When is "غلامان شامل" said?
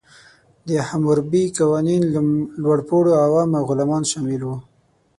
3.69-4.41